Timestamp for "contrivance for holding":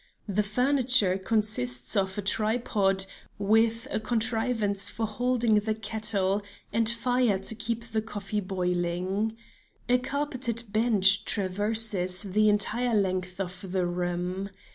3.99-5.59